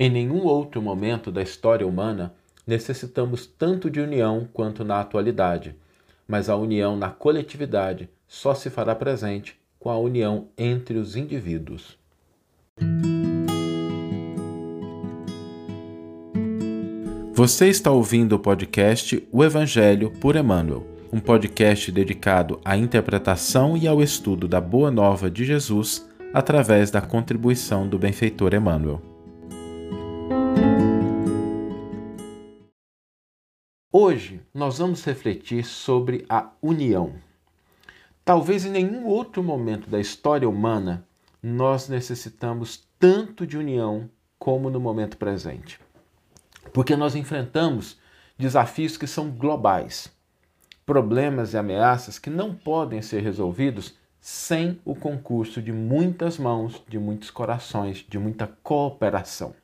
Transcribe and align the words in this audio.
Em 0.00 0.08
nenhum 0.08 0.44
outro 0.44 0.80
momento 0.80 1.32
da 1.32 1.42
história 1.42 1.84
humana 1.84 2.32
necessitamos 2.64 3.46
tanto 3.46 3.90
de 3.90 4.00
união 4.00 4.46
quanto 4.52 4.84
na 4.84 5.00
atualidade, 5.00 5.74
mas 6.26 6.48
a 6.48 6.54
união 6.54 6.96
na 6.96 7.10
coletividade 7.10 8.08
só 8.28 8.54
se 8.54 8.70
fará 8.70 8.94
presente 8.94 9.58
com 9.76 9.90
a 9.90 9.98
união 9.98 10.46
entre 10.56 10.98
os 10.98 11.16
indivíduos. 11.16 11.98
Você 17.32 17.66
está 17.68 17.90
ouvindo 17.90 18.36
o 18.36 18.38
podcast 18.38 19.26
O 19.32 19.42
Evangelho 19.42 20.12
por 20.20 20.36
Emmanuel, 20.36 20.86
um 21.12 21.18
podcast 21.18 21.90
dedicado 21.90 22.60
à 22.64 22.76
interpretação 22.76 23.76
e 23.76 23.88
ao 23.88 24.00
estudo 24.00 24.46
da 24.46 24.60
Boa 24.60 24.92
Nova 24.92 25.28
de 25.28 25.44
Jesus 25.44 26.08
através 26.32 26.88
da 26.88 27.00
contribuição 27.00 27.88
do 27.88 27.98
benfeitor 27.98 28.54
Emmanuel. 28.54 29.17
Hoje 33.90 34.40
nós 34.52 34.78
vamos 34.78 35.04
refletir 35.04 35.64
sobre 35.64 36.24
a 36.28 36.50
união. 36.60 37.14
Talvez 38.24 38.64
em 38.64 38.70
nenhum 38.70 39.06
outro 39.06 39.42
momento 39.42 39.88
da 39.88 39.98
história 39.98 40.48
humana 40.48 41.06
nós 41.42 41.88
necessitamos 41.88 42.86
tanto 42.98 43.46
de 43.46 43.56
união 43.56 44.10
como 44.38 44.68
no 44.68 44.80
momento 44.80 45.16
presente 45.16 45.80
porque 46.72 46.96
nós 46.96 47.14
enfrentamos 47.14 47.98
desafios 48.38 48.96
que 48.96 49.06
são 49.06 49.30
globais, 49.30 50.12
problemas 50.86 51.52
e 51.52 51.58
ameaças 51.58 52.18
que 52.18 52.30
não 52.30 52.54
podem 52.54 53.02
ser 53.02 53.22
resolvidos 53.22 53.96
sem 54.20 54.80
o 54.84 54.94
concurso 54.94 55.62
de 55.62 55.72
muitas 55.72 56.38
mãos, 56.38 56.82
de 56.88 56.98
muitos 56.98 57.30
corações, 57.30 58.04
de 58.08 58.18
muita 58.18 58.46
cooperação. 58.62 59.54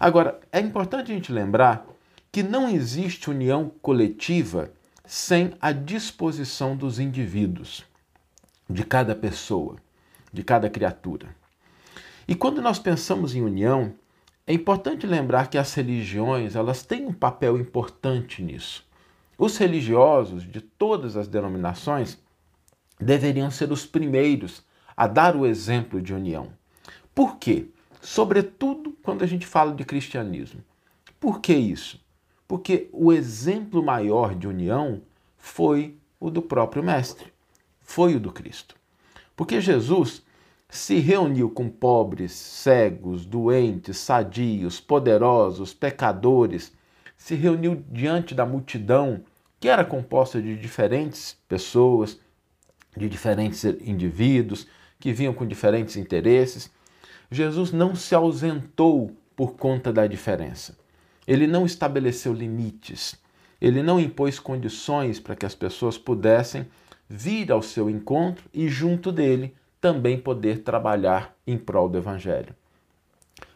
Agora, 0.00 0.40
é 0.50 0.58
importante 0.58 1.12
a 1.12 1.14
gente 1.14 1.32
lembrar 1.32 1.86
que 2.32 2.42
não 2.42 2.66
existe 2.66 3.28
união 3.28 3.70
coletiva 3.82 4.72
sem 5.04 5.52
a 5.60 5.70
disposição 5.70 6.74
dos 6.74 6.98
indivíduos, 6.98 7.84
de 8.70 8.82
cada 8.84 9.14
pessoa, 9.14 9.76
de 10.32 10.42
cada 10.42 10.70
criatura. 10.70 11.36
E 12.26 12.34
quando 12.34 12.62
nós 12.62 12.78
pensamos 12.78 13.34
em 13.34 13.42
união, 13.42 13.92
é 14.46 14.54
importante 14.54 15.06
lembrar 15.06 15.48
que 15.48 15.58
as 15.58 15.74
religiões 15.74 16.56
elas 16.56 16.82
têm 16.82 17.04
um 17.04 17.12
papel 17.12 17.58
importante 17.58 18.42
nisso. 18.42 18.82
Os 19.36 19.58
religiosos 19.58 20.42
de 20.42 20.62
todas 20.62 21.18
as 21.18 21.28
denominações 21.28 22.16
deveriam 22.98 23.50
ser 23.50 23.70
os 23.70 23.84
primeiros 23.84 24.64
a 24.96 25.06
dar 25.06 25.36
o 25.36 25.44
exemplo 25.44 26.00
de 26.00 26.14
união. 26.14 26.50
Por 27.14 27.36
quê? 27.36 27.66
Sobretudo 28.00 28.96
quando 29.02 29.22
a 29.22 29.26
gente 29.26 29.44
fala 29.44 29.74
de 29.74 29.84
cristianismo. 29.84 30.64
Por 31.20 31.38
que 31.40 31.52
isso? 31.52 32.01
Porque 32.52 32.90
o 32.92 33.14
exemplo 33.14 33.82
maior 33.82 34.34
de 34.34 34.46
união 34.46 35.00
foi 35.38 35.96
o 36.20 36.28
do 36.28 36.42
próprio 36.42 36.82
Mestre, 36.82 37.32
foi 37.80 38.14
o 38.14 38.20
do 38.20 38.30
Cristo. 38.30 38.76
Porque 39.34 39.58
Jesus 39.58 40.22
se 40.68 40.98
reuniu 40.98 41.48
com 41.48 41.70
pobres, 41.70 42.32
cegos, 42.32 43.24
doentes, 43.24 43.96
sadios, 43.96 44.78
poderosos, 44.78 45.72
pecadores, 45.72 46.74
se 47.16 47.34
reuniu 47.34 47.82
diante 47.90 48.34
da 48.34 48.44
multidão 48.44 49.24
que 49.58 49.70
era 49.70 49.82
composta 49.82 50.38
de 50.38 50.54
diferentes 50.54 51.38
pessoas, 51.48 52.20
de 52.94 53.08
diferentes 53.08 53.64
indivíduos, 53.64 54.66
que 55.00 55.10
vinham 55.10 55.32
com 55.32 55.46
diferentes 55.46 55.96
interesses. 55.96 56.70
Jesus 57.30 57.72
não 57.72 57.94
se 57.94 58.14
ausentou 58.14 59.10
por 59.34 59.54
conta 59.54 59.90
da 59.90 60.06
diferença. 60.06 60.81
Ele 61.26 61.46
não 61.46 61.64
estabeleceu 61.64 62.32
limites. 62.32 63.16
Ele 63.60 63.82
não 63.82 64.00
impôs 64.00 64.38
condições 64.38 65.20
para 65.20 65.36
que 65.36 65.46
as 65.46 65.54
pessoas 65.54 65.96
pudessem 65.96 66.66
vir 67.08 67.52
ao 67.52 67.62
seu 67.62 67.88
encontro 67.88 68.44
e, 68.52 68.68
junto 68.68 69.12
dele, 69.12 69.54
também 69.80 70.18
poder 70.18 70.62
trabalhar 70.62 71.36
em 71.46 71.58
prol 71.58 71.88
do 71.88 71.98
Evangelho. 71.98 72.54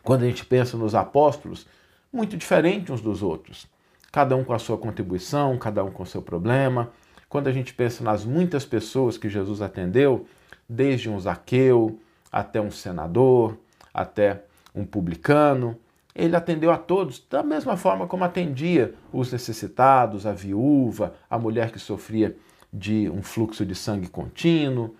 Quando 0.03 0.23
a 0.23 0.27
gente 0.27 0.45
pensa 0.45 0.77
nos 0.77 0.95
apóstolos, 0.95 1.67
muito 2.13 2.37
diferente 2.37 2.93
uns 2.93 3.01
dos 3.01 3.23
outros, 3.23 3.67
cada 4.13 4.37
um 4.37 4.45
com 4.45 4.53
a 4.53 4.59
sua 4.59 4.79
contribuição, 4.79 5.59
cada 5.59 5.83
um 5.83 5.91
com 5.91 6.03
o 6.03 6.07
seu 6.07 6.23
problema. 6.23 6.93
Quando 7.29 7.49
a 7.49 7.53
gente 7.53 7.75
pensa 7.75 8.05
nas 8.05 8.25
muitas 8.25 8.65
pessoas 8.65 9.19
que 9.19 9.29
Jesus 9.29 9.61
atendeu, 9.61 10.27
desde 10.69 11.11
um 11.11 11.19
Zaqueu 11.19 11.99
até 12.31 12.61
um 12.61 12.71
senador, 12.71 13.59
até 13.93 14.43
um 14.75 14.85
publicano, 14.85 15.77
ele 16.17 16.35
atendeu 16.35 16.71
a 16.71 16.79
todos 16.79 17.23
da 17.29 17.43
mesma 17.43 17.77
forma 17.77 18.07
como 18.07 18.25
atendia 18.25 18.95
os 19.13 19.31
necessitados, 19.31 20.27
a 20.27 20.33
viúva, 20.33 21.15
a 21.29 21.39
mulher 21.39 21.71
que 21.71 21.79
sofria 21.79 22.37
de 22.73 23.09
um 23.11 23.23
fluxo 23.23 23.65
de 23.65 23.75
sangue 23.75 24.09
contínuo, 24.09 24.97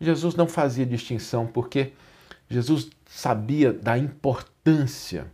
Jesus 0.00 0.34
não 0.34 0.48
fazia 0.48 0.86
distinção 0.86 1.46
porque 1.46 1.92
Jesus 2.48 2.90
sabia 3.06 3.72
da 3.72 3.96
importância 3.98 5.26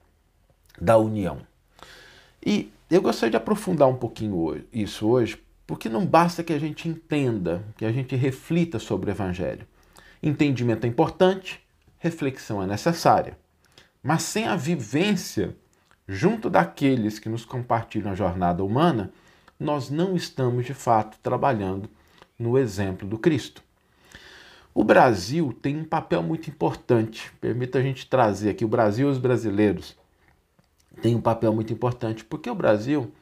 da 0.81 0.97
união. 0.99 1.39
E 2.45 2.73
eu 2.91 3.03
gostaria 3.03 3.33
de 3.33 3.37
aprofundar 3.37 3.89
um 3.89 3.97
pouquinho 3.97 4.63
isso 4.73 5.07
hoje, 5.07 5.43
porque 5.67 5.89
não 5.89 6.07
basta 6.07 6.43
que 6.43 6.53
a 6.53 6.59
gente 6.59 6.89
entenda, 6.89 7.65
que 7.77 7.85
a 7.85 7.93
gente 7.93 8.17
reflita 8.17 8.79
sobre 8.79 9.11
o 9.11 9.13
Evangelho. 9.13 9.67
Entendimento 10.23 10.85
é 10.85 10.89
importante, 10.89 11.61
reflexão 11.99 12.63
é 12.63 12.67
necessária. 12.67 13.37
Mas 14.09 14.23
sem 14.23 14.47
a 14.47 14.57
vivência 14.57 15.55
junto 16.09 16.49
daqueles 16.49 17.19
que 17.19 17.29
nos 17.29 17.45
compartilham 17.45 18.11
a 18.11 18.15
jornada 18.15 18.65
humana, 18.65 19.13
nós 19.61 19.91
não 19.91 20.17
estamos 20.17 20.65
de 20.65 20.73
fato 20.73 21.19
trabalhando 21.23 21.91
no 22.39 22.57
exemplo 22.57 23.07
do 23.07 23.19
Cristo. 23.19 23.63
O 24.73 24.83
Brasil 24.83 25.55
tem 25.61 25.77
um 25.77 25.85
papel 25.85 26.23
muito 26.23 26.49
importante. 26.49 27.31
Permita 27.39 27.81
a 27.81 27.83
gente 27.83 28.07
trazer 28.07 28.49
aqui 28.49 28.65
o 28.65 28.69
Brasil 28.69 29.09
e 29.09 29.13
os 29.13 29.19
brasileiros 29.19 29.95
tem 31.03 31.15
um 31.15 31.21
papel 31.21 31.53
muito 31.53 31.75
importante, 31.75 32.25
porque 32.25 32.49
o 32.49 32.55
Brasil 32.55 33.13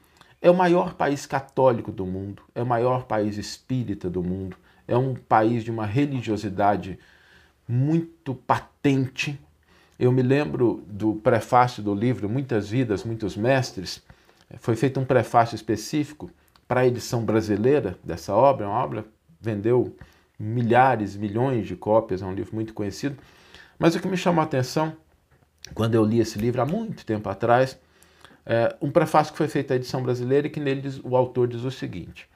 é 0.40 0.48
o 0.48 0.54
maior 0.54 0.94
país 0.94 1.26
católico 1.26 1.90
do 1.90 2.06
mundo, 2.06 2.44
é 2.54 2.62
o 2.62 2.66
maior 2.66 3.06
país 3.06 3.36
espírita 3.36 4.08
do 4.08 4.22
mundo, 4.22 4.56
é 4.86 4.96
um 4.96 5.16
país 5.16 5.64
de 5.64 5.70
uma 5.72 5.84
religiosidade 5.84 6.96
muito 7.66 8.36
patente. 8.36 9.36
Eu 9.98 10.12
me 10.12 10.22
lembro 10.22 10.84
do 10.86 11.14
prefácio 11.14 11.82
do 11.82 11.94
livro 11.94 12.28
Muitas 12.28 12.68
Vidas, 12.68 13.02
Muitos 13.02 13.34
Mestres. 13.34 14.02
Foi 14.58 14.76
feito 14.76 15.00
um 15.00 15.04
prefácio 15.04 15.54
específico 15.54 16.30
para 16.68 16.80
a 16.80 16.86
edição 16.86 17.24
brasileira 17.24 17.98
dessa 18.04 18.34
obra, 18.34 18.68
uma 18.68 18.78
obra 18.78 19.04
vendeu 19.40 19.96
milhares, 20.38 21.16
milhões 21.16 21.66
de 21.66 21.76
cópias, 21.76 22.20
é 22.20 22.26
um 22.26 22.34
livro 22.34 22.54
muito 22.54 22.74
conhecido. 22.74 23.16
Mas 23.78 23.94
o 23.94 24.00
que 24.00 24.08
me 24.08 24.16
chamou 24.16 24.42
a 24.42 24.44
atenção, 24.44 24.94
quando 25.74 25.94
eu 25.94 26.04
li 26.04 26.20
esse 26.20 26.38
livro 26.38 26.60
há 26.60 26.66
muito 26.66 27.06
tempo 27.06 27.28
atrás, 27.28 27.78
é 28.44 28.76
um 28.80 28.90
prefácio 28.90 29.32
que 29.32 29.38
foi 29.38 29.48
feito 29.48 29.72
à 29.72 29.76
edição 29.76 30.02
brasileira 30.02 30.46
e 30.46 30.50
que 30.50 30.60
nele 30.60 30.82
diz, 30.82 31.00
o 31.02 31.16
autor 31.16 31.48
diz 31.48 31.62
o 31.64 31.70
seguinte: 31.70 32.28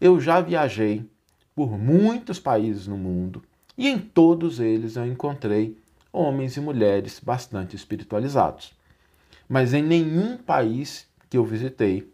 Eu 0.00 0.20
já 0.20 0.40
viajei 0.40 1.08
por 1.54 1.78
muitos 1.78 2.38
países 2.38 2.86
no 2.86 2.96
mundo 2.96 3.42
e 3.78 3.88
em 3.88 3.98
todos 3.98 4.60
eles 4.60 4.96
eu 4.96 5.06
encontrei 5.06 5.78
homens 6.16 6.56
e 6.56 6.60
mulheres 6.60 7.20
bastante 7.20 7.76
espiritualizados. 7.76 8.72
Mas 9.48 9.74
em 9.74 9.82
nenhum 9.82 10.36
país 10.36 11.06
que 11.28 11.36
eu 11.36 11.44
visitei 11.44 12.10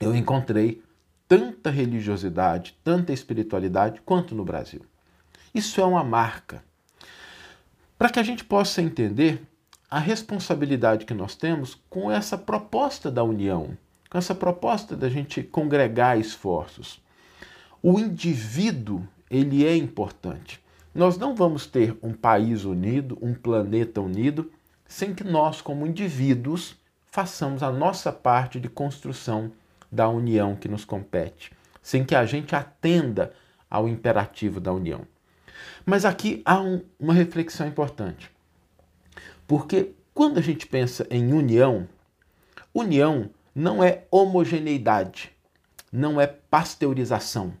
eu 0.00 0.14
encontrei 0.14 0.82
tanta 1.26 1.70
religiosidade, 1.70 2.76
tanta 2.84 3.12
espiritualidade 3.12 4.00
quanto 4.02 4.34
no 4.34 4.44
Brasil. 4.44 4.82
Isso 5.54 5.80
é 5.80 5.84
uma 5.84 6.04
marca. 6.04 6.62
Para 7.98 8.08
que 8.08 8.20
a 8.20 8.22
gente 8.22 8.44
possa 8.44 8.80
entender 8.80 9.42
a 9.90 9.98
responsabilidade 9.98 11.04
que 11.04 11.14
nós 11.14 11.34
temos 11.34 11.80
com 11.90 12.10
essa 12.10 12.38
proposta 12.38 13.10
da 13.10 13.24
união, 13.24 13.76
com 14.08 14.18
essa 14.18 14.34
proposta 14.34 14.96
da 14.96 15.08
gente 15.08 15.42
congregar 15.42 16.18
esforços. 16.18 17.00
O 17.82 17.98
indivíduo, 17.98 19.06
ele 19.30 19.66
é 19.66 19.76
importante. 19.76 20.60
Nós 20.98 21.16
não 21.16 21.32
vamos 21.32 21.64
ter 21.64 21.96
um 22.02 22.12
país 22.12 22.64
unido, 22.64 23.16
um 23.22 23.32
planeta 23.32 24.00
unido, 24.00 24.50
sem 24.84 25.14
que 25.14 25.22
nós, 25.22 25.60
como 25.60 25.86
indivíduos, 25.86 26.74
façamos 27.06 27.62
a 27.62 27.70
nossa 27.70 28.10
parte 28.10 28.58
de 28.58 28.68
construção 28.68 29.52
da 29.92 30.08
união 30.08 30.56
que 30.56 30.66
nos 30.66 30.84
compete, 30.84 31.52
sem 31.80 32.04
que 32.04 32.16
a 32.16 32.26
gente 32.26 32.52
atenda 32.52 33.32
ao 33.70 33.88
imperativo 33.88 34.58
da 34.58 34.72
união. 34.72 35.02
Mas 35.86 36.04
aqui 36.04 36.42
há 36.44 36.60
um, 36.60 36.82
uma 36.98 37.14
reflexão 37.14 37.68
importante. 37.68 38.28
Porque 39.46 39.92
quando 40.12 40.38
a 40.38 40.42
gente 40.42 40.66
pensa 40.66 41.06
em 41.12 41.32
união, 41.32 41.88
união 42.74 43.30
não 43.54 43.84
é 43.84 44.02
homogeneidade, 44.10 45.30
não 45.92 46.20
é 46.20 46.26
pasteurização, 46.26 47.54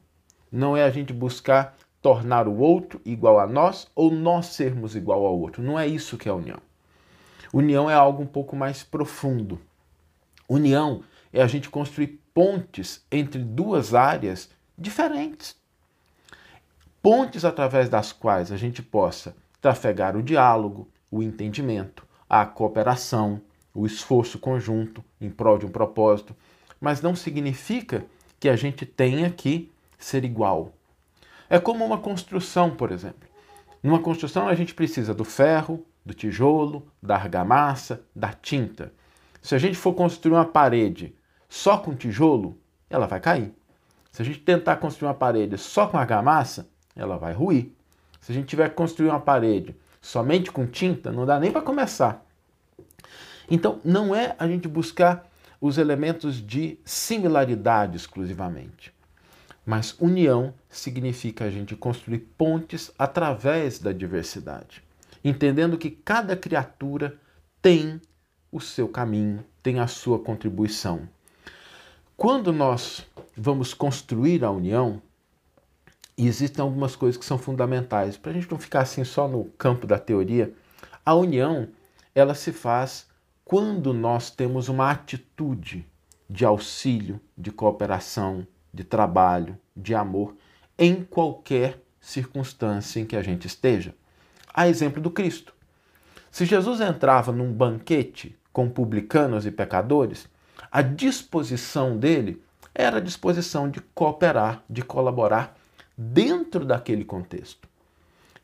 não 0.50 0.76
é 0.76 0.82
a 0.82 0.90
gente 0.90 1.12
buscar 1.12 1.77
tornar 2.00 2.46
o 2.46 2.58
outro 2.58 3.00
igual 3.04 3.38
a 3.38 3.46
nós 3.46 3.88
ou 3.94 4.10
nós 4.10 4.46
sermos 4.46 4.94
igual 4.94 5.24
ao 5.26 5.38
outro. 5.38 5.62
Não 5.62 5.78
é 5.78 5.86
isso 5.86 6.16
que 6.16 6.28
é 6.28 6.32
união. 6.32 6.58
União 7.52 7.90
é 7.90 7.94
algo 7.94 8.22
um 8.22 8.26
pouco 8.26 8.54
mais 8.54 8.82
profundo. 8.82 9.60
União 10.48 11.02
é 11.32 11.42
a 11.42 11.46
gente 11.46 11.70
construir 11.70 12.20
pontes 12.32 13.04
entre 13.10 13.42
duas 13.42 13.94
áreas 13.94 14.50
diferentes. 14.76 15.56
Pontes 17.02 17.44
através 17.44 17.88
das 17.88 18.12
quais 18.12 18.52
a 18.52 18.56
gente 18.56 18.82
possa 18.82 19.34
trafegar 19.60 20.16
o 20.16 20.22
diálogo, 20.22 20.88
o 21.10 21.22
entendimento, 21.22 22.06
a 22.28 22.44
cooperação, 22.44 23.40
o 23.74 23.86
esforço 23.86 24.38
conjunto 24.38 25.04
em 25.20 25.30
prol 25.30 25.58
de 25.58 25.66
um 25.66 25.70
propósito, 25.70 26.34
mas 26.80 27.00
não 27.00 27.16
significa 27.16 28.04
que 28.38 28.48
a 28.48 28.56
gente 28.56 28.84
tenha 28.84 29.30
que 29.30 29.70
ser 29.98 30.24
igual. 30.24 30.72
É 31.48 31.58
como 31.58 31.84
uma 31.84 31.98
construção, 31.98 32.70
por 32.70 32.92
exemplo. 32.92 33.28
Numa 33.82 34.00
construção 34.00 34.48
a 34.48 34.54
gente 34.54 34.74
precisa 34.74 35.14
do 35.14 35.24
ferro, 35.24 35.84
do 36.04 36.14
tijolo, 36.14 36.86
da 37.02 37.16
argamassa, 37.16 38.02
da 38.14 38.32
tinta. 38.32 38.92
Se 39.40 39.54
a 39.54 39.58
gente 39.58 39.76
for 39.76 39.94
construir 39.94 40.34
uma 40.34 40.44
parede 40.44 41.14
só 41.48 41.78
com 41.78 41.94
tijolo, 41.94 42.58
ela 42.90 43.06
vai 43.06 43.20
cair. 43.20 43.54
Se 44.10 44.22
a 44.22 44.24
gente 44.24 44.40
tentar 44.40 44.76
construir 44.76 45.08
uma 45.08 45.14
parede 45.14 45.56
só 45.56 45.86
com 45.86 45.96
argamassa, 45.96 46.68
ela 46.96 47.16
vai 47.16 47.32
ruir. 47.32 47.72
Se 48.20 48.32
a 48.32 48.34
gente 48.34 48.48
tiver 48.48 48.68
que 48.68 48.74
construir 48.74 49.08
uma 49.10 49.20
parede 49.20 49.76
somente 50.00 50.50
com 50.50 50.66
tinta, 50.66 51.12
não 51.12 51.24
dá 51.24 51.38
nem 51.38 51.52
para 51.52 51.62
começar. 51.62 52.24
Então, 53.50 53.80
não 53.84 54.14
é 54.14 54.34
a 54.38 54.46
gente 54.46 54.68
buscar 54.68 55.26
os 55.60 55.78
elementos 55.78 56.36
de 56.36 56.78
similaridade 56.84 57.96
exclusivamente, 57.96 58.92
mas 59.68 59.94
união 60.00 60.54
significa 60.70 61.44
a 61.44 61.50
gente 61.50 61.76
construir 61.76 62.20
pontes 62.38 62.90
através 62.98 63.78
da 63.78 63.92
diversidade, 63.92 64.82
entendendo 65.22 65.76
que 65.76 65.90
cada 65.90 66.34
criatura 66.34 67.20
tem 67.60 68.00
o 68.50 68.62
seu 68.62 68.88
caminho, 68.88 69.44
tem 69.62 69.78
a 69.78 69.86
sua 69.86 70.18
contribuição. 70.18 71.06
Quando 72.16 72.50
nós 72.50 73.06
vamos 73.36 73.74
construir 73.74 74.42
a 74.42 74.50
união, 74.50 75.02
existem 76.16 76.62
algumas 76.62 76.96
coisas 76.96 77.18
que 77.18 77.26
são 77.26 77.36
fundamentais. 77.36 78.16
Para 78.16 78.30
a 78.30 78.34
gente 78.34 78.50
não 78.50 78.58
ficar 78.58 78.80
assim 78.80 79.04
só 79.04 79.28
no 79.28 79.44
campo 79.58 79.86
da 79.86 79.98
teoria, 79.98 80.50
a 81.04 81.14
união 81.14 81.68
ela 82.14 82.34
se 82.34 82.52
faz 82.52 83.06
quando 83.44 83.92
nós 83.92 84.30
temos 84.30 84.70
uma 84.70 84.90
atitude 84.90 85.84
de 86.26 86.46
auxílio, 86.46 87.20
de 87.36 87.52
cooperação, 87.52 88.46
de 88.72 88.84
trabalho, 88.84 89.58
de 89.76 89.94
amor, 89.94 90.36
em 90.78 91.02
qualquer 91.02 91.82
circunstância 92.00 93.00
em 93.00 93.06
que 93.06 93.16
a 93.16 93.22
gente 93.22 93.46
esteja. 93.46 93.94
A 94.52 94.68
exemplo 94.68 95.00
do 95.00 95.10
Cristo. 95.10 95.52
Se 96.30 96.44
Jesus 96.44 96.80
entrava 96.80 97.32
num 97.32 97.52
banquete 97.52 98.36
com 98.52 98.68
publicanos 98.68 99.46
e 99.46 99.50
pecadores, 99.50 100.28
a 100.70 100.82
disposição 100.82 101.96
dele 101.96 102.42
era 102.74 102.98
a 102.98 103.00
disposição 103.00 103.70
de 103.70 103.80
cooperar, 103.94 104.62
de 104.68 104.82
colaborar 104.82 105.56
dentro 105.96 106.64
daquele 106.64 107.04
contexto. 107.04 107.68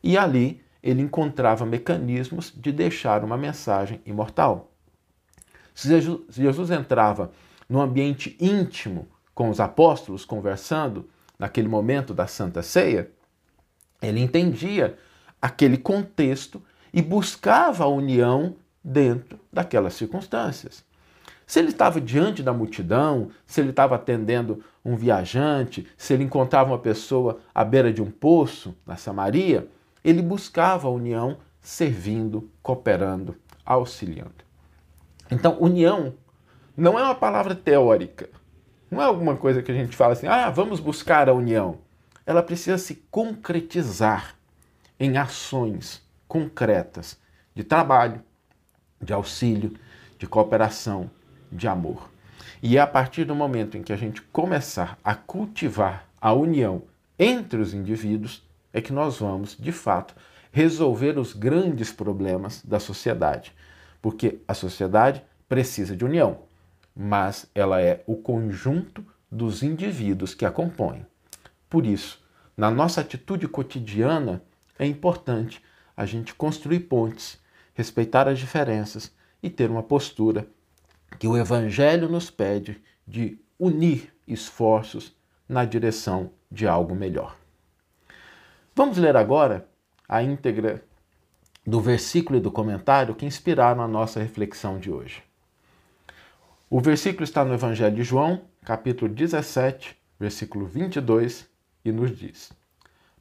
E 0.03 0.17
ali 0.17 0.61
ele 0.83 1.01
encontrava 1.01 1.65
mecanismos 1.65 2.53
de 2.55 2.71
deixar 2.71 3.23
uma 3.23 3.37
mensagem 3.37 4.01
imortal. 4.05 4.71
Se 5.73 5.89
Jesus 6.29 6.69
entrava 6.69 7.31
no 7.67 7.81
ambiente 7.81 8.37
íntimo 8.39 9.07
com 9.35 9.49
os 9.49 9.59
apóstolos 9.59 10.23
conversando, 10.25 11.07
naquele 11.37 11.67
momento 11.67 12.13
da 12.13 12.25
Santa 12.25 12.63
Ceia, 12.63 13.11
ele 14.01 14.21
entendia 14.21 14.97
aquele 15.41 15.77
contexto 15.77 16.61
e 16.93 17.01
buscava 17.01 17.83
a 17.83 17.87
união 17.87 18.55
dentro 18.81 19.37
daquelas 19.51 19.93
circunstâncias. 19.93 20.85
Se 21.45 21.59
ele 21.59 21.69
estava 21.69 22.01
diante 22.01 22.41
da 22.41 22.53
multidão, 22.53 23.29
se 23.45 23.61
ele 23.61 23.69
estava 23.69 23.95
atendendo 23.95 24.63
um 24.83 24.95
viajante, 24.95 25.85
se 25.97 26.13
ele 26.13 26.23
encontrava 26.23 26.71
uma 26.71 26.79
pessoa 26.79 27.39
à 27.53 27.63
beira 27.63 27.91
de 27.93 28.01
um 28.01 28.09
poço, 28.09 28.73
na 28.85 28.95
Samaria, 28.95 29.67
ele 30.03 30.21
buscava 30.21 30.87
a 30.87 30.91
união 30.91 31.37
servindo, 31.59 32.49
cooperando, 32.63 33.35
auxiliando. 33.65 34.45
Então, 35.29 35.57
união 35.59 36.13
não 36.77 36.97
é 36.97 37.03
uma 37.03 37.15
palavra 37.15 37.53
teórica. 37.53 38.29
Não 38.95 39.01
é 39.01 39.05
alguma 39.05 39.35
coisa 39.35 39.61
que 39.61 39.69
a 39.69 39.75
gente 39.75 39.93
fala 39.93 40.13
assim, 40.13 40.25
ah, 40.25 40.49
vamos 40.49 40.79
buscar 40.79 41.27
a 41.27 41.33
união. 41.33 41.79
Ela 42.25 42.41
precisa 42.41 42.77
se 42.77 42.95
concretizar 43.11 44.37
em 44.97 45.17
ações 45.17 46.01
concretas 46.29 47.19
de 47.53 47.61
trabalho, 47.61 48.23
de 49.01 49.11
auxílio, 49.11 49.73
de 50.17 50.25
cooperação, 50.25 51.11
de 51.51 51.67
amor. 51.67 52.09
E 52.63 52.77
é 52.77 52.79
a 52.79 52.87
partir 52.87 53.25
do 53.25 53.35
momento 53.35 53.75
em 53.75 53.83
que 53.83 53.91
a 53.91 53.97
gente 53.97 54.21
começar 54.21 54.97
a 55.03 55.13
cultivar 55.13 56.07
a 56.21 56.31
união 56.31 56.83
entre 57.19 57.59
os 57.59 57.73
indivíduos 57.73 58.47
é 58.71 58.79
que 58.79 58.93
nós 58.93 59.19
vamos, 59.19 59.57
de 59.59 59.73
fato, 59.73 60.15
resolver 60.53 61.19
os 61.19 61.33
grandes 61.33 61.91
problemas 61.91 62.63
da 62.63 62.79
sociedade 62.79 63.53
porque 64.05 64.39
a 64.47 64.53
sociedade 64.53 65.23
precisa 65.49 65.95
de 65.95 66.05
união, 66.05 66.41
mas 66.95 67.49
ela 67.53 67.81
é 67.81 68.03
o 68.07 68.15
conjunto 68.15 69.05
dos 69.29 69.61
indivíduos 69.61 70.33
que 70.33 70.45
a 70.45 70.51
compõem. 70.51 71.05
Por 71.69 71.85
isso, 71.85 72.23
na 72.55 72.71
nossa 72.71 73.01
atitude 73.01 73.47
cotidiana, 73.47 74.41
é 74.79 74.85
importante 74.85 75.61
a 75.95 76.05
gente 76.05 76.33
construir 76.33 76.81
pontes, 76.81 77.39
respeitar 77.73 78.27
as 78.27 78.39
diferenças 78.39 79.11
e 79.43 79.49
ter 79.49 79.69
uma 79.69 79.83
postura 79.83 80.47
que 81.19 81.27
o 81.27 81.37
Evangelho 81.37 82.09
nos 82.09 82.29
pede 82.29 82.81
de 83.07 83.37
unir 83.59 84.13
esforços 84.27 85.15
na 85.47 85.65
direção 85.65 86.31
de 86.51 86.67
algo 86.67 86.95
melhor. 86.95 87.35
Vamos 88.73 88.97
ler 88.97 89.15
agora 89.15 89.67
a 90.07 90.21
íntegra 90.23 90.83
do 91.65 91.79
versículo 91.81 92.37
e 92.37 92.41
do 92.41 92.51
comentário 92.51 93.15
que 93.15 93.25
inspiraram 93.25 93.81
a 93.81 93.87
nossa 93.87 94.19
reflexão 94.19 94.79
de 94.79 94.91
hoje. 94.91 95.23
O 96.67 96.81
versículo 96.81 97.23
está 97.23 97.45
no 97.45 97.53
Evangelho 97.53 97.95
de 97.95 98.03
João, 98.03 98.41
capítulo 98.63 99.13
17, 99.13 99.95
versículo 100.19 100.65
22, 100.65 101.47
e 101.83 101.91
nos 101.91 102.17
diz: 102.17 102.51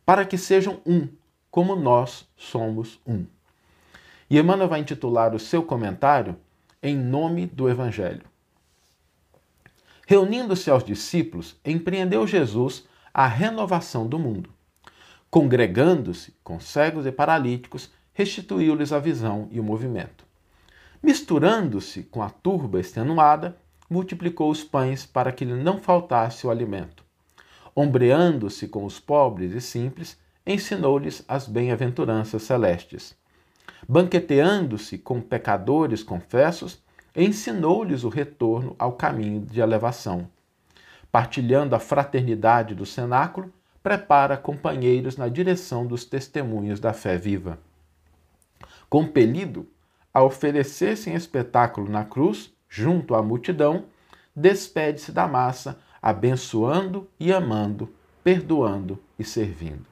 Para 0.05 0.25
que 0.25 0.39
sejam 0.39 0.81
um, 0.87 1.07
como 1.51 1.77
nós 1.77 2.27
somos 2.39 2.99
um. 3.07 3.27
E 4.31 4.39
Emmanuel 4.39 4.69
vai 4.69 4.81
intitular 4.81 5.35
o 5.35 5.39
seu 5.39 5.63
comentário 5.63 6.37
Em 6.83 6.97
Nome 6.97 7.47
do 7.47 7.69
Evangelho. 7.69 8.25
Reunindo-se 10.07 10.71
aos 10.71 10.83
discípulos, 10.83 11.55
empreendeu 11.63 12.27
Jesus 12.27 12.87
a 13.13 13.27
renovação 13.27 14.07
do 14.07 14.19
mundo. 14.19 14.49
Congregando-se 15.31 16.35
com 16.43 16.59
cegos 16.59 17.05
e 17.05 17.13
paralíticos, 17.13 17.91
restituiu-lhes 18.15 18.91
a 18.91 18.99
visão 18.99 19.49
e 19.51 19.61
o 19.61 19.65
movimento. 19.65 20.25
Misturando-se 21.05 22.03
com 22.05 22.23
a 22.23 22.31
turba 22.31 22.81
extenuada, 22.81 23.59
multiplicou 23.91 24.51
os 24.51 24.65
pães 24.65 25.05
para 25.05 25.31
que 25.33 25.45
lhe 25.45 25.53
não 25.53 25.79
faltasse 25.79 26.47
o 26.47 26.51
alimento. 26.51 27.05
Ombreando-se 27.77 28.67
com 28.67 28.87
os 28.87 28.99
pobres 28.99 29.53
e 29.53 29.61
simples, 29.61 30.19
ensinou-lhes 30.47 31.23
as 31.29 31.47
bem-aventuranças 31.47 32.45
celestes. 32.45 33.15
Banqueteando-se 33.87 34.97
com 34.97 35.21
pecadores 35.21 36.03
confessos, 36.03 36.83
ensinou-lhes 37.15 38.03
o 38.03 38.09
retorno 38.09 38.75
ao 38.79 38.93
caminho 38.93 39.43
de 39.43 39.61
elevação. 39.61 40.27
Partilhando 41.13 41.77
a 41.77 41.79
fraternidade 41.79 42.75
do 42.75 42.87
cenáculo, 42.87 43.53
prepara 43.83 44.39
companheiros 44.39 45.19
na 45.19 45.29
direção 45.29 45.87
dos 45.87 46.07
testemunhos 46.07 46.81
da 46.81 46.95
fé 46.95 47.19
viva 47.19 47.59
compelido 48.95 49.67
a 50.15 50.23
oferecer-se 50.23 51.11
em 51.11 51.15
espetáculo 51.15 51.91
na 51.91 52.05
cruz, 52.05 52.55
junto 52.69 53.17
à 53.17 53.23
multidão, 53.23 53.87
despede-se 54.35 55.11
da 55.11 55.27
massa, 55.27 55.79
abençoando 56.01 57.09
e 57.19 57.33
amando, 57.33 57.93
perdoando 58.23 58.99
e 59.19 59.25
servindo. 59.25 59.85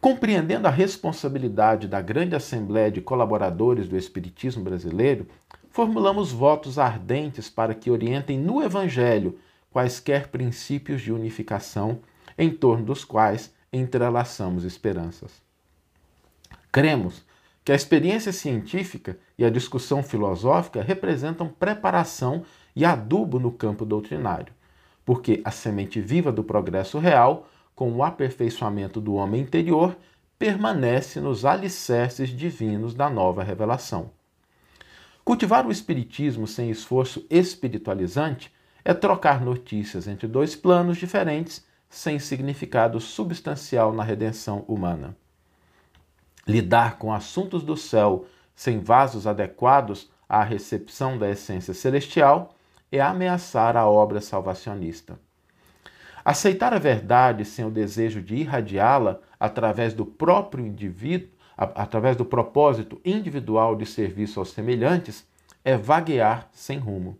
Compreendendo 0.00 0.66
a 0.66 0.70
responsabilidade 0.70 1.86
da 1.86 2.00
grande 2.00 2.34
Assembleia 2.34 2.90
de 2.90 3.00
Colaboradores 3.00 3.88
do 3.88 3.96
Espiritismo 3.96 4.62
Brasileiro, 4.62 5.26
formulamos 5.70 6.32
votos 6.32 6.78
ardentes 6.78 7.48
para 7.50 7.74
que 7.74 7.90
orientem 7.90 8.38
no 8.38 8.62
Evangelho 8.62 9.38
quaisquer 9.70 10.28
princípios 10.28 11.02
de 11.02 11.12
unificação 11.12 12.00
em 12.38 12.50
torno 12.50 12.84
dos 12.84 13.04
quais 13.04 13.52
entrelaçamos 13.72 14.64
esperanças. 14.64 15.42
Cremos 16.70 17.24
que 17.64 17.72
a 17.72 17.74
experiência 17.74 18.30
científica 18.30 19.18
e 19.38 19.44
a 19.44 19.50
discussão 19.50 20.02
filosófica 20.02 20.82
representam 20.82 21.48
preparação 21.48 22.44
e 22.76 22.84
adubo 22.84 23.40
no 23.40 23.50
campo 23.50 23.86
doutrinário, 23.86 24.52
porque 25.04 25.40
a 25.44 25.50
semente 25.50 26.00
viva 26.00 26.30
do 26.30 26.44
progresso 26.44 26.98
real, 26.98 27.48
com 27.74 27.90
o 27.90 28.02
aperfeiçoamento 28.02 29.00
do 29.00 29.14
homem 29.14 29.40
interior, 29.40 29.96
permanece 30.38 31.20
nos 31.20 31.44
alicerces 31.46 32.28
divinos 32.28 32.94
da 32.94 33.08
nova 33.08 33.42
revelação. 33.42 34.10
Cultivar 35.24 35.66
o 35.66 35.72
espiritismo 35.72 36.46
sem 36.46 36.70
esforço 36.70 37.24
espiritualizante 37.30 38.52
é 38.84 38.92
trocar 38.92 39.40
notícias 39.40 40.06
entre 40.06 40.28
dois 40.28 40.54
planos 40.54 40.98
diferentes 40.98 41.64
sem 41.88 42.18
significado 42.18 43.00
substancial 43.00 43.90
na 43.92 44.02
redenção 44.02 44.64
humana. 44.68 45.16
Lidar 46.46 46.98
com 46.98 47.12
assuntos 47.12 47.62
do 47.62 47.76
céu 47.76 48.26
sem 48.54 48.78
vasos 48.80 49.26
adequados 49.26 50.10
à 50.28 50.42
recepção 50.42 51.18
da 51.18 51.30
essência 51.30 51.72
celestial 51.74 52.54
é 52.92 53.00
ameaçar 53.00 53.76
a 53.76 53.86
obra 53.86 54.20
salvacionista. 54.20 55.18
Aceitar 56.24 56.72
a 56.72 56.78
verdade 56.78 57.44
sem 57.44 57.64
o 57.64 57.70
desejo 57.70 58.22
de 58.22 58.36
irradiá-la 58.36 59.20
através 59.38 59.92
do 59.92 60.06
próprio 60.06 60.66
indivíduo, 60.66 61.28
através 61.56 62.16
do 62.16 62.24
propósito 62.24 63.00
individual 63.04 63.76
de 63.76 63.84
serviço 63.84 64.38
aos 64.38 64.50
semelhantes, 64.50 65.26
é 65.64 65.76
vaguear 65.76 66.48
sem 66.52 66.78
rumo. 66.78 67.18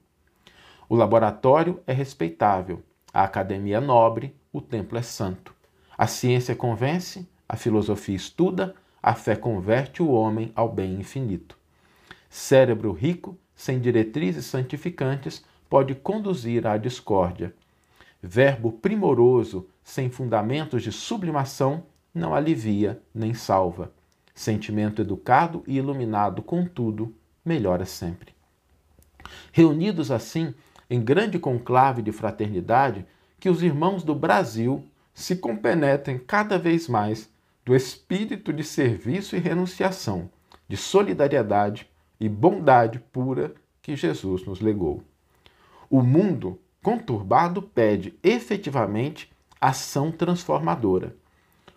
O 0.88 0.96
laboratório 0.96 1.80
é 1.86 1.92
respeitável, 1.92 2.82
a 3.12 3.24
academia 3.24 3.78
é 3.78 3.80
nobre, 3.80 4.34
o 4.52 4.60
templo 4.60 4.98
é 4.98 5.02
santo. 5.02 5.54
A 5.96 6.06
ciência 6.06 6.54
convence, 6.54 7.28
a 7.48 7.56
filosofia 7.56 8.16
estuda, 8.16 8.74
a 9.06 9.14
fé 9.14 9.36
converte 9.36 10.02
o 10.02 10.10
homem 10.10 10.50
ao 10.54 10.66
bem 10.66 10.94
infinito. 10.94 11.58
Cérebro 12.30 12.90
rico, 12.90 13.36
sem 13.54 13.78
diretrizes 13.78 14.46
santificantes, 14.46 15.44
pode 15.68 15.94
conduzir 15.94 16.66
à 16.66 16.78
discórdia. 16.78 17.54
Verbo 18.22 18.72
primoroso, 18.72 19.68
sem 19.82 20.08
fundamentos 20.08 20.82
de 20.82 20.90
sublimação, 20.90 21.82
não 22.14 22.34
alivia 22.34 22.98
nem 23.14 23.34
salva. 23.34 23.92
Sentimento 24.34 25.02
educado 25.02 25.62
e 25.66 25.76
iluminado, 25.76 26.40
contudo, 26.40 27.14
melhora 27.44 27.84
sempre. 27.84 28.32
Reunidos 29.52 30.10
assim, 30.10 30.54
em 30.88 31.04
grande 31.04 31.38
conclave 31.38 32.00
de 32.00 32.10
fraternidade, 32.10 33.04
que 33.38 33.50
os 33.50 33.62
irmãos 33.62 34.02
do 34.02 34.14
Brasil 34.14 34.82
se 35.12 35.36
compenetrem 35.36 36.18
cada 36.18 36.58
vez 36.58 36.88
mais 36.88 37.33
do 37.64 37.74
espírito 37.74 38.52
de 38.52 38.62
serviço 38.62 39.36
e 39.36 39.38
renunciação, 39.38 40.30
de 40.68 40.76
solidariedade 40.76 41.88
e 42.20 42.28
bondade 42.28 42.98
pura 42.98 43.54
que 43.80 43.96
Jesus 43.96 44.44
nos 44.44 44.60
legou. 44.60 45.02
O 45.88 46.02
mundo 46.02 46.60
conturbado 46.82 47.62
pede 47.62 48.14
efetivamente 48.22 49.32
ação 49.60 50.12
transformadora. 50.12 51.16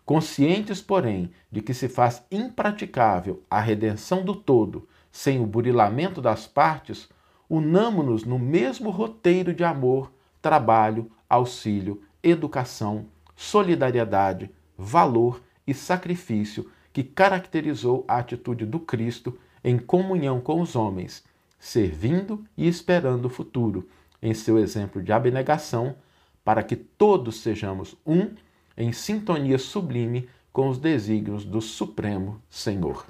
Conscientes, 0.05 0.81
porém, 0.81 1.31
de 1.51 1.61
que 1.61 1.73
se 1.73 1.87
faz 1.87 2.23
impraticável 2.31 3.43
a 3.49 3.59
redenção 3.59 4.23
do 4.23 4.35
todo 4.35 4.87
sem 5.11 5.39
o 5.39 5.45
burilamento 5.45 6.21
das 6.21 6.45
partes, 6.45 7.09
unamo-nos 7.49 8.23
no 8.23 8.37
mesmo 8.37 8.89
roteiro 8.89 9.53
de 9.53 9.63
amor, 9.63 10.11
trabalho, 10.41 11.09
auxílio, 11.29 12.01
educação, 12.21 13.07
solidariedade, 13.35 14.51
valor 14.77 15.41
e 15.67 15.73
sacrifício 15.73 16.71
que 16.93 17.03
caracterizou 17.03 18.03
a 18.07 18.17
atitude 18.17 18.65
do 18.65 18.79
Cristo 18.79 19.37
em 19.63 19.77
comunhão 19.77 20.39
com 20.39 20.61
os 20.61 20.75
homens, 20.75 21.23
servindo 21.59 22.43
e 22.55 22.67
esperando 22.67 23.25
o 23.25 23.29
futuro, 23.29 23.87
em 24.21 24.33
seu 24.33 24.57
exemplo 24.57 25.03
de 25.03 25.11
abnegação, 25.11 25.95
para 26.43 26.63
que 26.63 26.75
todos 26.75 27.41
sejamos 27.41 27.95
um 28.05 28.31
em 28.75 28.91
sintonia 28.91 29.57
sublime 29.57 30.29
com 30.51 30.69
os 30.69 30.77
desígnios 30.77 31.45
do 31.45 31.61
Supremo 31.61 32.41
Senhor. 32.49 33.05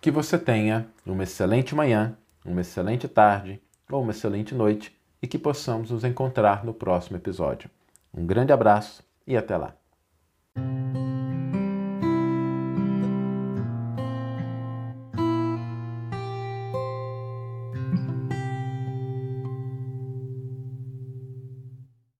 Que 0.00 0.10
você 0.10 0.38
tenha 0.38 0.88
uma 1.04 1.22
excelente 1.24 1.74
manhã, 1.74 2.16
uma 2.44 2.62
excelente 2.62 3.06
tarde 3.06 3.60
ou 3.90 4.02
uma 4.02 4.12
excelente 4.12 4.54
noite 4.54 4.96
e 5.22 5.26
que 5.26 5.38
possamos 5.38 5.90
nos 5.90 6.04
encontrar 6.04 6.64
no 6.64 6.74
próximo 6.74 7.16
episódio. 7.16 7.70
Um 8.12 8.26
grande 8.26 8.52
abraço 8.52 9.04
e 9.26 9.36
até 9.36 9.56
lá! 9.56 9.85